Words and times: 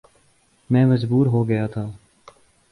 میں 0.69 0.85
مجبور 0.85 1.25
ہو 1.25 1.47
گیا 1.47 1.67
تھا 1.67 1.85